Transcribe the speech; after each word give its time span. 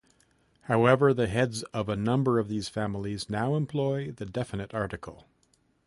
However, 0.61 1.13
the 1.13 1.27
heads 1.27 1.61
of 1.75 1.87
a 1.87 1.95
number 1.95 2.39
of 2.39 2.47
these 2.47 2.67
families 2.69 3.29
now 3.29 3.53
employ 3.53 4.09
the 4.09 4.25
definite 4.25 4.73
article. 4.73 5.27